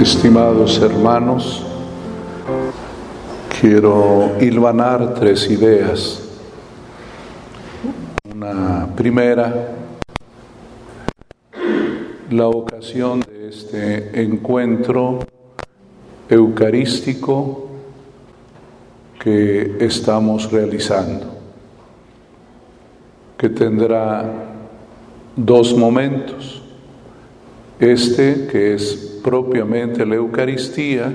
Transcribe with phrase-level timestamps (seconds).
[0.00, 1.60] Estimados hermanos,
[3.60, 6.22] quiero hilvanar tres ideas.
[8.32, 9.74] Una primera,
[12.30, 15.18] la ocasión de este encuentro
[16.28, 17.68] eucarístico
[19.18, 21.26] que estamos realizando,
[23.36, 24.24] que tendrá
[25.34, 26.62] dos momentos.
[27.80, 31.12] Este que es propiamente la Eucaristía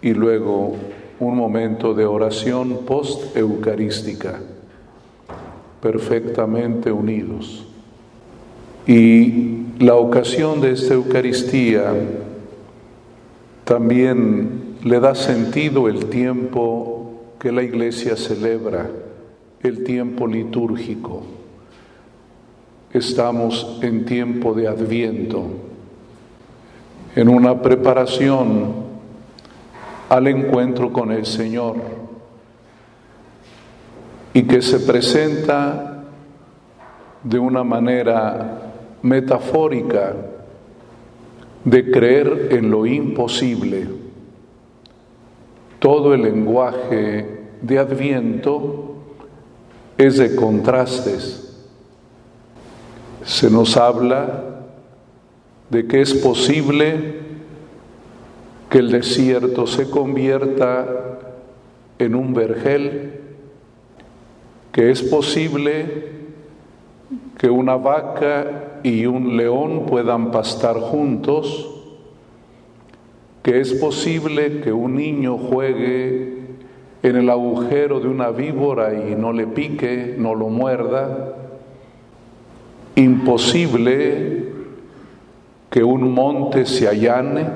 [0.00, 0.76] y luego
[1.18, 4.38] un momento de oración post-eucarística,
[5.80, 7.66] perfectamente unidos.
[8.86, 11.94] Y la ocasión de esta Eucaristía
[13.64, 18.88] también le da sentido el tiempo que la Iglesia celebra,
[19.62, 21.33] el tiempo litúrgico.
[22.94, 25.46] Estamos en tiempo de adviento
[27.16, 28.72] en una preparación
[30.08, 31.74] al encuentro con el Señor
[34.32, 36.04] y que se presenta
[37.24, 38.62] de una manera
[39.02, 40.14] metafórica
[41.64, 43.88] de creer en lo imposible.
[45.80, 48.94] Todo el lenguaje de Adviento
[49.98, 51.43] es de contrastes.
[53.24, 54.44] Se nos habla
[55.70, 57.22] de que es posible
[58.68, 60.86] que el desierto se convierta
[61.98, 63.20] en un vergel,
[64.72, 66.12] que es posible
[67.38, 71.70] que una vaca y un león puedan pastar juntos,
[73.42, 76.42] que es posible que un niño juegue
[77.02, 81.33] en el agujero de una víbora y no le pique, no lo muerda,
[82.96, 84.52] imposible
[85.70, 87.46] que un monte se allane,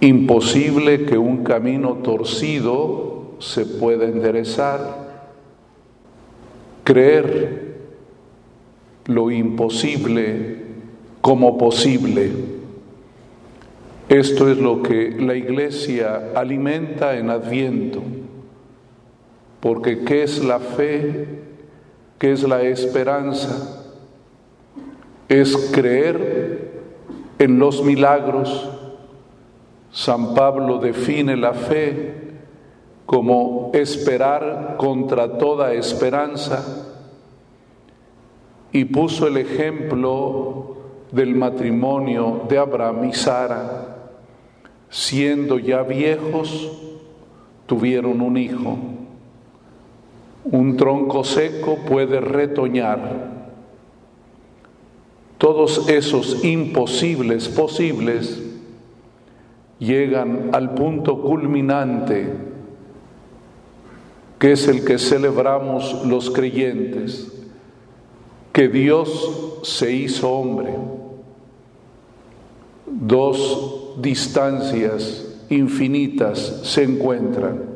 [0.00, 4.80] imposible que un camino torcido se pueda enderezar,
[6.84, 7.76] creer
[9.06, 10.62] lo imposible
[11.20, 12.32] como posible.
[14.08, 18.02] Esto es lo que la iglesia alimenta en Adviento,
[19.60, 21.51] porque ¿qué es la fe?
[22.22, 23.80] ¿Qué es la esperanza?
[25.28, 26.70] es creer
[27.36, 28.70] en los milagros.
[29.90, 32.14] San Pablo define la fe
[33.06, 36.86] como esperar contra toda esperanza
[38.70, 40.76] y puso el ejemplo
[41.10, 43.96] del matrimonio de Abraham y Sara.
[44.90, 46.70] Siendo ya viejos,
[47.66, 48.91] tuvieron un hijo.
[50.44, 53.32] Un tronco seco puede retoñar
[55.42, 58.40] todos esos imposibles posibles
[59.80, 62.32] llegan al punto culminante,
[64.38, 67.32] que es el que celebramos los creyentes,
[68.52, 70.76] que Dios se hizo hombre.
[72.86, 77.71] Dos distancias infinitas se encuentran.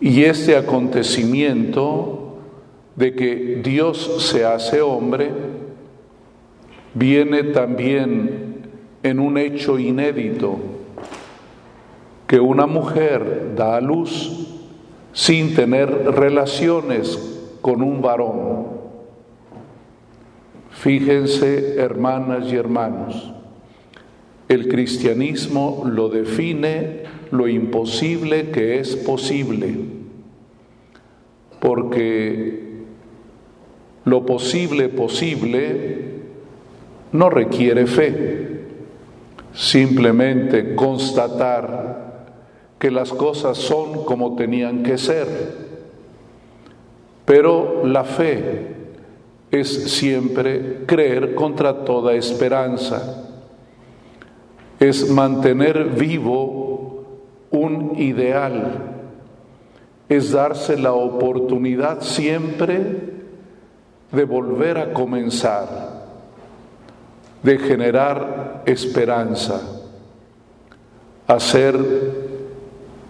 [0.00, 2.38] Y este acontecimiento
[2.94, 5.30] de que Dios se hace hombre,
[6.94, 8.68] viene también
[9.02, 10.58] en un hecho inédito,
[12.26, 14.48] que una mujer da a luz
[15.12, 18.66] sin tener relaciones con un varón.
[20.70, 23.32] Fíjense, hermanas y hermanos,
[24.48, 29.74] el cristianismo lo define lo imposible que es posible,
[31.60, 32.68] porque
[34.04, 36.08] lo posible posible
[37.12, 38.60] no requiere fe,
[39.52, 42.08] simplemente constatar
[42.78, 45.26] que las cosas son como tenían que ser.
[47.24, 48.76] Pero la fe
[49.50, 53.24] es siempre creer contra toda esperanza,
[54.78, 56.57] es mantener vivo
[57.50, 58.94] un ideal,
[60.08, 63.18] es darse la oportunidad siempre
[64.12, 65.98] de volver a comenzar
[67.42, 69.60] de generar esperanza,
[71.26, 71.76] hacer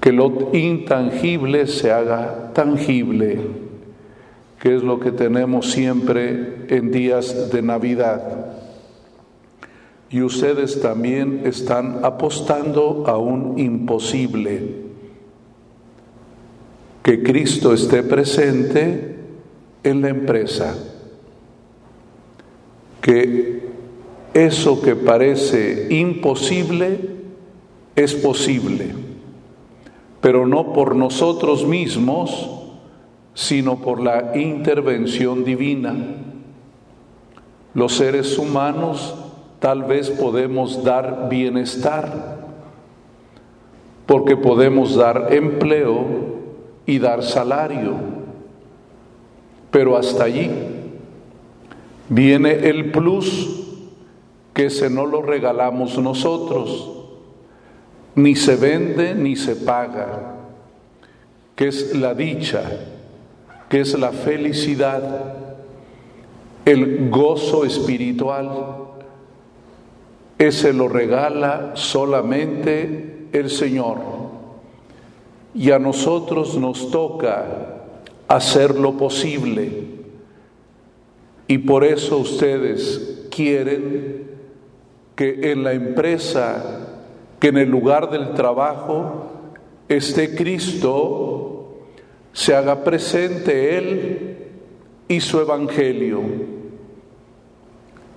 [0.00, 3.38] que lo intangible se haga tangible,
[4.61, 8.48] que es lo que tenemos siempre en días de Navidad.
[10.10, 14.87] Y ustedes también están apostando a un imposible,
[17.02, 19.19] que Cristo esté presente
[19.82, 20.76] en la empresa,
[23.00, 23.69] que
[24.34, 27.16] eso que parece imposible
[27.96, 28.94] es posible,
[30.20, 32.50] pero no por nosotros mismos,
[33.34, 35.96] sino por la intervención divina.
[37.75, 39.14] Los seres humanos
[39.60, 42.38] tal vez podemos dar bienestar,
[44.06, 46.05] porque podemos dar empleo
[46.87, 47.94] y dar salario,
[49.70, 50.50] pero hasta allí
[52.08, 53.66] viene el plus
[54.55, 56.90] que se no lo regalamos nosotros,
[58.14, 60.34] ni se vende ni se paga,
[61.54, 62.62] que es la dicha,
[63.69, 65.34] que es la felicidad,
[66.64, 68.88] el gozo espiritual.
[70.38, 73.99] Ese lo regala solamente el Señor.
[75.52, 77.44] Y a nosotros nos toca
[78.29, 79.99] hacer lo posible.
[81.49, 84.29] Y por eso ustedes quieren
[85.17, 86.87] que en la empresa,
[87.40, 89.26] que en el lugar del trabajo
[89.88, 91.79] esté Cristo,
[92.32, 94.37] se haga presente Él
[95.08, 96.20] y su Evangelio.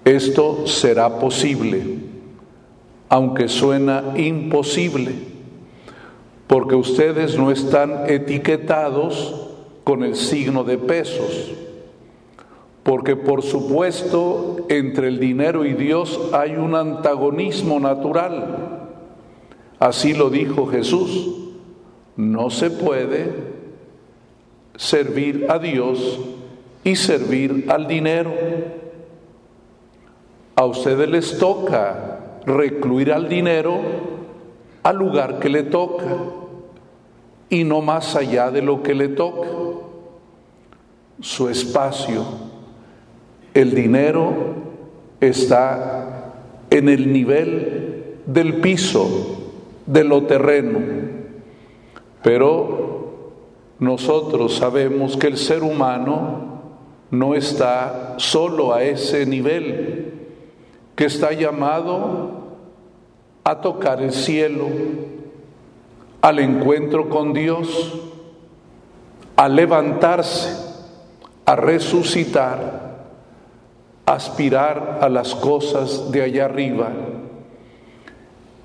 [0.05, 2.10] Esto será posible
[3.11, 5.11] aunque suena imposible,
[6.47, 9.49] porque ustedes no están etiquetados
[9.83, 11.51] con el signo de pesos,
[12.83, 18.87] porque por supuesto entre el dinero y Dios hay un antagonismo natural.
[19.77, 21.35] Así lo dijo Jesús,
[22.15, 23.29] no se puede
[24.77, 26.17] servir a Dios
[26.85, 28.31] y servir al dinero.
[30.55, 32.11] A ustedes les toca
[32.45, 33.79] recluir al dinero
[34.83, 36.05] al lugar que le toca
[37.49, 39.49] y no más allá de lo que le toca.
[41.19, 42.25] Su espacio,
[43.53, 44.33] el dinero
[45.19, 46.33] está
[46.69, 49.37] en el nivel del piso,
[49.85, 50.79] de lo terreno,
[52.23, 52.81] pero
[53.79, 56.61] nosotros sabemos que el ser humano
[57.11, 60.00] no está solo a ese nivel,
[61.01, 62.29] que está llamado
[63.43, 64.67] a tocar el cielo,
[66.21, 67.99] al encuentro con Dios,
[69.35, 70.55] a levantarse,
[71.43, 73.07] a resucitar,
[74.05, 76.91] aspirar a las cosas de allá arriba.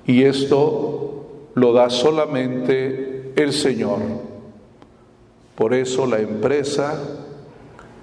[0.05, 3.97] Y esto lo da solamente el Señor.
[5.55, 7.01] Por eso la empresa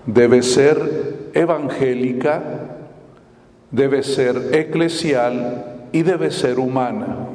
[0.07, 2.74] debe ser evangélica,
[3.75, 7.29] debe ser eclesial y debe ser humana.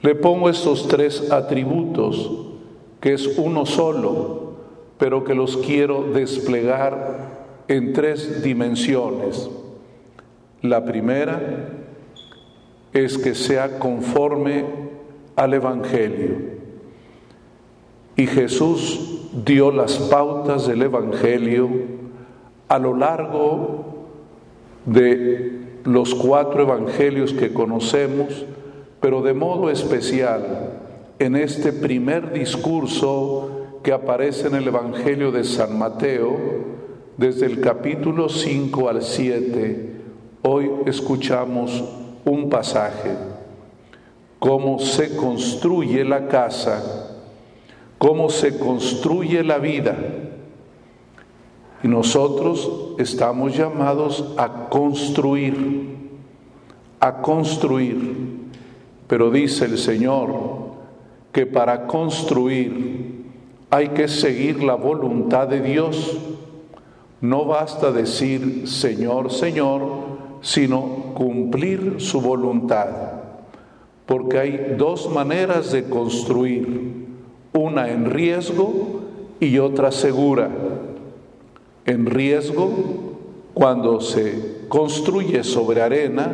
[0.00, 2.30] Le pongo estos tres atributos,
[3.00, 4.54] que es uno solo,
[4.96, 9.50] pero que los quiero desplegar en tres dimensiones.
[10.62, 11.68] La primera
[12.92, 14.64] es que sea conforme
[15.34, 16.54] al Evangelio.
[18.14, 21.68] Y Jesús dio las pautas del Evangelio
[22.68, 23.83] a lo largo
[24.86, 28.44] de los cuatro evangelios que conocemos,
[29.00, 30.80] pero de modo especial
[31.18, 33.50] en este primer discurso
[33.82, 36.36] que aparece en el Evangelio de San Mateo,
[37.16, 39.90] desde el capítulo 5 al 7,
[40.42, 41.84] hoy escuchamos
[42.24, 43.10] un pasaje,
[44.38, 47.18] cómo se construye la casa,
[47.98, 49.96] cómo se construye la vida
[51.84, 55.98] y nosotros estamos llamados a construir,
[56.98, 58.38] a construir.
[59.06, 60.30] Pero dice el Señor
[61.30, 63.26] que para construir
[63.68, 66.16] hay que seguir la voluntad de Dios.
[67.20, 69.82] No basta decir Señor, Señor,
[70.40, 72.88] sino cumplir su voluntad.
[74.06, 77.08] Porque hay dos maneras de construir,
[77.52, 79.02] una en riesgo
[79.38, 80.63] y otra segura
[81.86, 83.18] en riesgo
[83.52, 86.30] cuando se construye sobre arena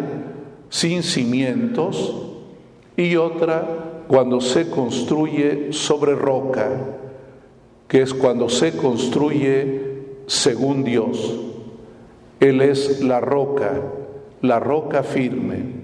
[0.69, 2.14] sin cimientos
[2.97, 6.69] y otra cuando se construye sobre roca,
[7.87, 9.90] que es cuando se construye
[10.26, 11.38] según Dios.
[12.40, 13.83] Él es la roca,
[14.42, 15.80] la roca firme.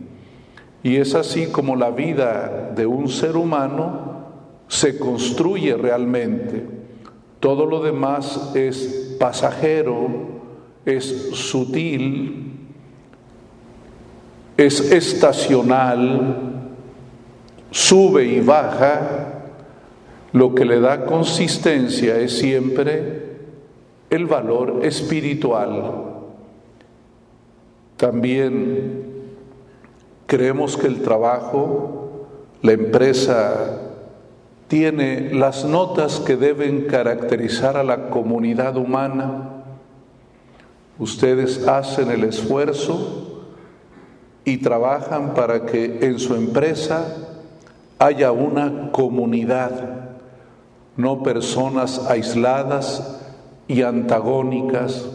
[0.83, 4.17] Y es así como la vida de un ser humano
[4.69, 6.65] se construye realmente.
[7.41, 10.09] Todo lo demás es pasajero,
[10.85, 12.53] es sutil,
[14.57, 16.73] es estacional,
[17.71, 19.33] sube y baja,
[20.33, 23.37] lo que le da consistencia es siempre
[24.11, 26.05] el valor espiritual.
[27.97, 29.05] También
[30.27, 32.27] creemos que el trabajo,
[32.63, 33.86] la empresa,
[34.69, 39.65] tiene las notas que deben caracterizar a la comunidad humana.
[40.99, 43.45] Ustedes hacen el esfuerzo
[44.45, 47.05] y trabajan para que en su empresa
[47.99, 50.11] haya una comunidad,
[50.97, 53.21] no personas aisladas
[53.69, 55.07] y antagónicas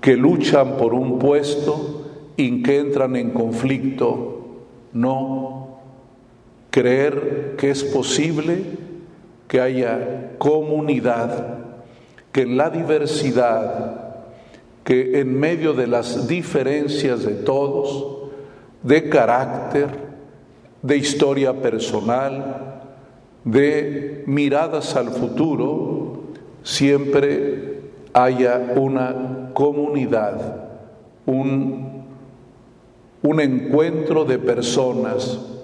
[0.00, 4.38] que luchan por un puesto y que entran en conflicto.
[4.92, 5.67] No,
[6.70, 8.62] creer que es posible
[9.46, 11.58] que haya comunidad,
[12.32, 14.14] que en la diversidad,
[14.84, 18.30] que en medio de las diferencias de todos,
[18.82, 19.88] de carácter,
[20.82, 22.82] de historia personal,
[23.44, 26.22] de miradas al futuro,
[26.62, 27.80] siempre
[28.12, 30.66] haya una comunidad,
[31.26, 32.04] un,
[33.22, 35.57] un encuentro de personas,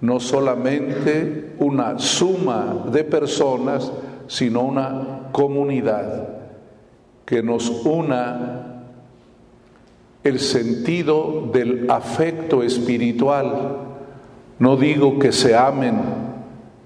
[0.00, 3.90] no solamente una suma de personas,
[4.26, 6.28] sino una comunidad
[7.24, 8.82] que nos una
[10.22, 13.78] el sentido del afecto espiritual.
[14.58, 16.00] No digo que se amen,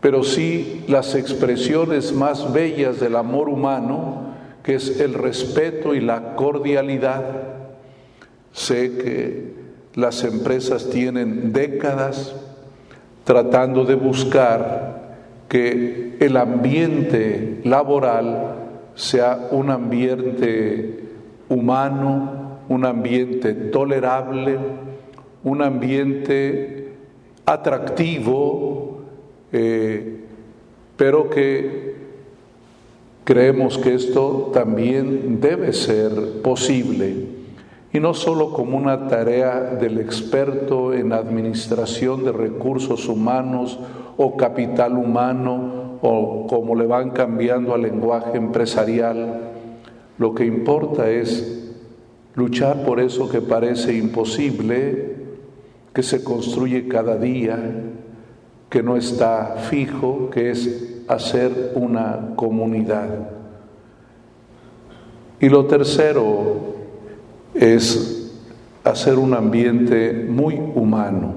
[0.01, 4.31] pero sí las expresiones más bellas del amor humano,
[4.63, 7.25] que es el respeto y la cordialidad.
[8.53, 9.55] Sé que
[9.95, 12.35] las empresas tienen décadas
[13.25, 15.17] tratando de buscar
[15.49, 18.55] que el ambiente laboral
[18.95, 21.01] sea un ambiente
[21.49, 24.59] humano, un ambiente tolerable,
[25.43, 26.93] un ambiente
[27.45, 29.01] atractivo,
[29.53, 30.21] eh,
[30.97, 31.95] pero que
[33.25, 37.30] creemos que esto también debe ser posible
[37.93, 43.79] y no solo como una tarea del experto en administración de recursos humanos
[44.17, 49.41] o capital humano o como le van cambiando al lenguaje empresarial.
[50.19, 51.73] Lo que importa es
[52.35, 55.17] luchar por eso que parece imposible,
[55.93, 57.59] que se construye cada día,
[58.69, 63.31] que no está fijo, que es hacer una comunidad.
[65.41, 66.70] Y lo tercero
[67.61, 68.33] es
[68.85, 71.35] hacer un ambiente muy humano.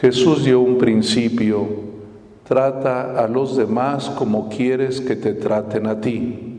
[0.00, 1.68] Jesús dio un principio,
[2.46, 6.58] trata a los demás como quieres que te traten a ti.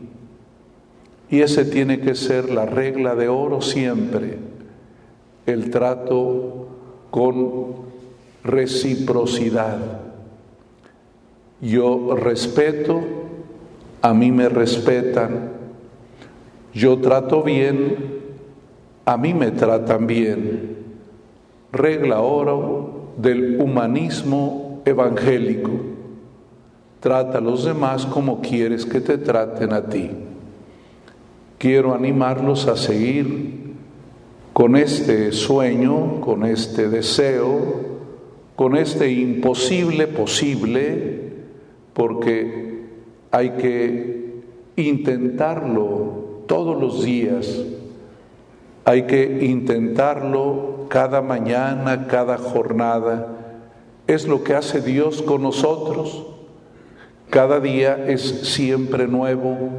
[1.28, 4.38] Y ese tiene que ser la regla de oro siempre,
[5.44, 6.68] el trato
[7.10, 7.74] con
[8.42, 10.00] reciprocidad.
[11.60, 13.02] Yo respeto,
[14.00, 15.50] a mí me respetan,
[16.72, 18.15] yo trato bien,
[19.06, 20.76] a mí me tratan bien.
[21.72, 25.70] Regla oro del humanismo evangélico.
[26.98, 30.10] Trata a los demás como quieres que te traten a ti.
[31.56, 33.74] Quiero animarlos a seguir
[34.52, 37.62] con este sueño, con este deseo,
[38.56, 41.32] con este imposible posible,
[41.94, 42.86] porque
[43.30, 44.42] hay que
[44.74, 47.64] intentarlo todos los días
[48.86, 53.26] hay que intentarlo cada mañana, cada jornada.
[54.06, 56.24] Es lo que hace Dios con nosotros.
[57.28, 59.70] Cada día es siempre nuevo.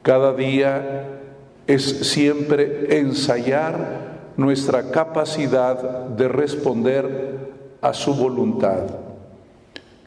[0.00, 1.20] Cada día
[1.66, 7.50] es siempre ensayar nuestra capacidad de responder
[7.82, 8.84] a su voluntad.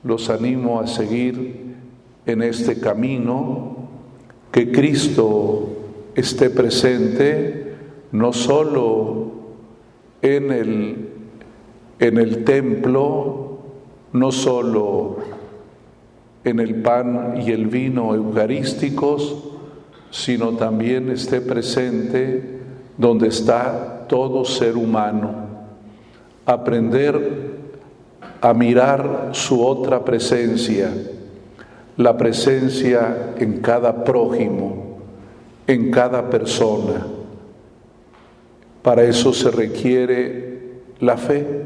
[0.03, 1.75] Los animo a seguir
[2.25, 3.77] en este camino,
[4.51, 5.69] que Cristo
[6.15, 7.70] esté presente
[8.11, 9.31] no solo
[10.21, 11.09] en el,
[11.99, 13.57] en el templo,
[14.13, 15.17] no solo
[16.43, 19.43] en el pan y el vino eucarísticos,
[20.09, 22.59] sino también esté presente
[22.97, 25.49] donde está todo ser humano.
[26.45, 27.61] Aprender
[28.41, 30.91] a mirar su otra presencia,
[31.95, 34.97] la presencia en cada prójimo,
[35.67, 37.05] en cada persona
[38.81, 41.65] para eso se requiere la fe.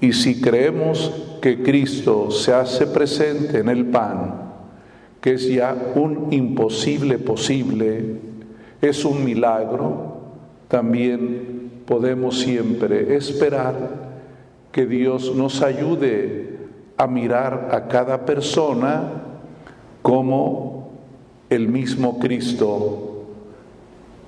[0.00, 4.52] Y si creemos que Cristo se hace presente en el pan,
[5.20, 8.16] que es ya un imposible posible,
[8.80, 10.20] es un milagro,
[10.68, 13.74] también podemos siempre esperar
[14.72, 16.58] que Dios nos ayude
[16.96, 19.02] a mirar a cada persona
[20.00, 20.90] como
[21.50, 23.11] el mismo Cristo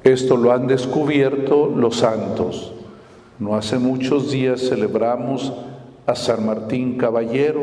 [0.04, 2.75] Esto lo han descubierto los santos.
[3.38, 5.50] No hace muchos días celebramos
[6.06, 7.62] a San Martín Caballero,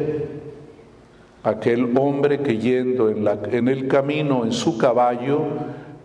[1.44, 5.42] aquel hombre que yendo en, en el camino en su caballo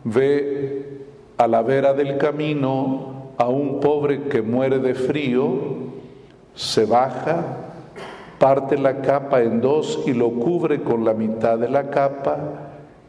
[0.05, 1.07] ve
[1.39, 5.55] a la vera del camino a un pobre que muere de frío,
[6.55, 7.45] se baja,
[8.39, 12.66] parte la capa en dos y lo cubre con la mitad de la capa,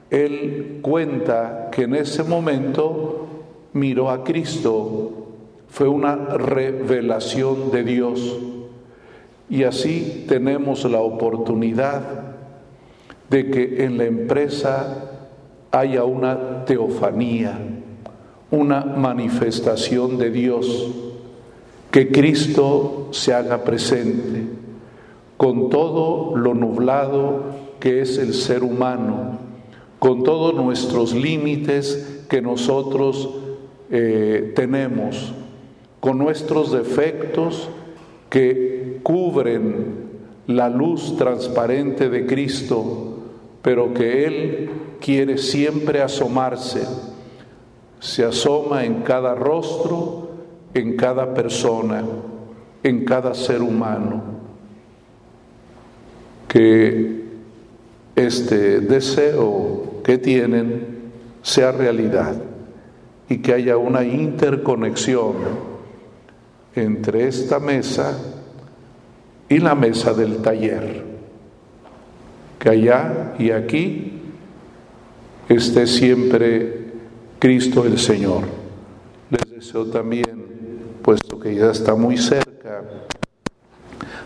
[0.10, 3.28] él cuenta que en ese momento
[3.74, 5.12] miró a Cristo,
[5.70, 8.40] fue una revelación de Dios.
[9.50, 12.02] Y así tenemos la oportunidad
[13.30, 15.12] de que en la empresa
[15.72, 17.58] haya una teofanía,
[18.52, 20.92] una manifestación de Dios,
[21.92, 24.44] que Cristo se haga presente
[25.38, 27.44] con todo lo nublado
[27.80, 29.47] que es el ser humano,
[30.00, 33.30] con todos nuestros límites que nosotros
[33.90, 35.34] eh, tenemos,
[36.00, 37.70] con nuestros defectos
[38.30, 40.08] que cubren
[40.48, 43.18] la luz transparente de Cristo,
[43.62, 46.86] pero que Él quiere siempre asomarse.
[48.00, 50.30] Se asoma en cada rostro,
[50.74, 52.04] en cada persona,
[52.84, 54.22] en cada ser humano.
[56.48, 57.24] Que
[58.16, 61.12] este deseo que tienen
[61.42, 62.34] sea realidad
[63.28, 65.34] y que haya una interconexión
[66.74, 68.18] entre esta mesa
[69.50, 71.04] y la mesa del taller.
[72.58, 74.22] Que allá y aquí
[75.50, 76.86] esté siempre
[77.38, 78.44] Cristo el Señor.
[79.30, 80.46] Les deseo también,
[81.02, 82.82] puesto que ya está muy cerca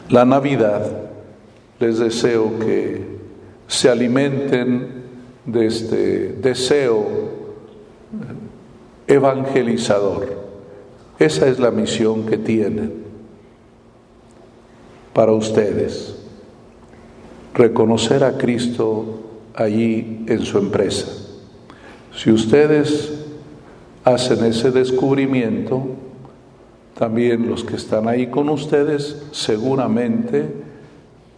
[0.10, 1.10] la Navidad,
[1.80, 3.20] les deseo que
[3.68, 5.01] se alimenten
[5.52, 7.06] de este deseo
[9.08, 10.42] evangelizador.
[11.20, 12.94] Esa es la misión que tienen
[15.14, 16.16] para ustedes.
[17.54, 19.20] Reconocer a Cristo
[19.54, 21.08] allí en su empresa.
[22.16, 23.12] Si ustedes
[24.04, 25.84] hacen ese descubrimiento,
[26.98, 30.46] también los que están ahí con ustedes seguramente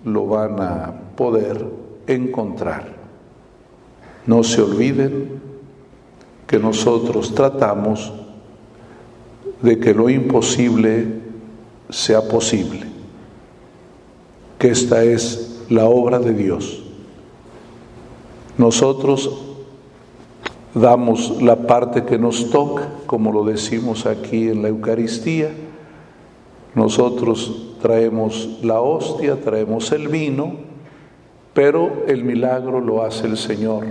[0.05, 1.65] lo van a poder
[2.07, 3.02] encontrar.
[4.25, 5.41] No se olviden
[6.47, 8.13] que nosotros tratamos
[9.61, 11.21] de que lo imposible
[11.89, 12.83] sea posible,
[14.59, 16.83] que esta es la obra de Dios.
[18.57, 19.31] Nosotros
[20.73, 25.49] damos la parte que nos toca, como lo decimos aquí en la Eucaristía,
[26.75, 30.55] nosotros traemos la hostia, traemos el vino,
[31.53, 33.85] pero el milagro lo hace el Señor.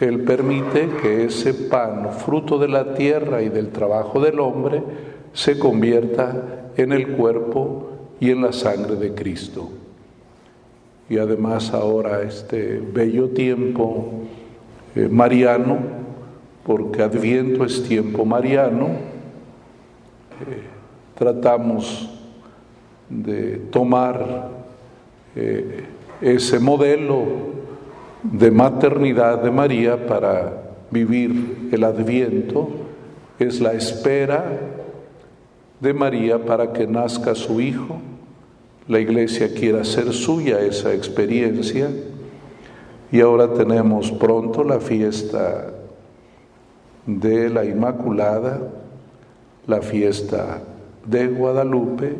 [0.00, 4.82] Él permite que ese pan, fruto de la tierra y del trabajo del hombre,
[5.32, 9.70] se convierta en el cuerpo y en la sangre de Cristo.
[11.08, 14.24] Y además ahora este bello tiempo
[14.94, 15.78] eh, mariano,
[16.64, 20.62] porque Adviento es tiempo mariano, eh,
[21.16, 22.10] tratamos
[23.08, 24.50] de tomar
[25.34, 25.84] eh,
[26.20, 27.57] ese modelo
[28.22, 32.68] de maternidad de María para vivir el adviento,
[33.38, 34.44] es la espera
[35.80, 38.00] de María para que nazca su hijo.
[38.88, 41.90] La iglesia quiere hacer suya esa experiencia
[43.12, 45.72] y ahora tenemos pronto la fiesta
[47.06, 48.60] de la Inmaculada,
[49.66, 50.62] la fiesta
[51.06, 52.16] de Guadalupe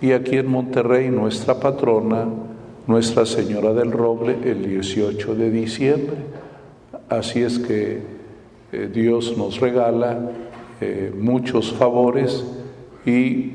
[0.00, 2.26] y aquí en Monterrey nuestra patrona,
[2.90, 6.16] nuestra Señora del Roble el 18 de diciembre.
[7.08, 8.02] Así es que
[8.72, 10.18] eh, Dios nos regala
[10.80, 12.44] eh, muchos favores
[13.06, 13.52] y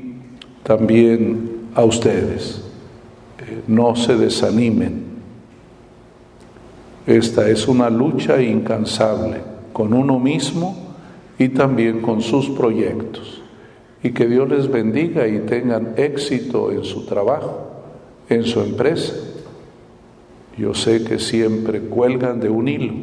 [0.62, 2.62] también a ustedes.
[3.38, 5.04] Eh, no se desanimen.
[7.06, 9.42] Esta es una lucha incansable
[9.74, 10.94] con uno mismo
[11.38, 13.42] y también con sus proyectos.
[14.02, 17.75] Y que Dios les bendiga y tengan éxito en su trabajo
[18.28, 19.14] en su empresa.
[20.56, 22.94] Yo sé que siempre cuelgan de un hilo,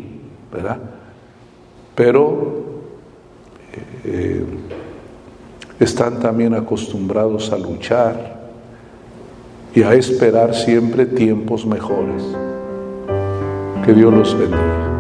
[0.52, 0.80] ¿verdad?
[1.96, 2.64] Pero
[4.04, 4.44] eh,
[5.80, 8.42] están también acostumbrados a luchar
[9.76, 12.24] y a esperar siempre tiempos mejores.
[13.86, 14.93] Que Dios los bendiga.